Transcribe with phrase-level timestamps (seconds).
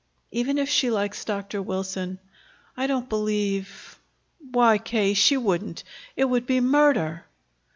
[0.31, 1.61] "Even if she likes Dr.
[1.61, 2.17] Wilson,
[2.75, 3.99] I don't believe
[4.39, 5.83] Why, K., she wouldn't!
[6.15, 7.25] It would be murder."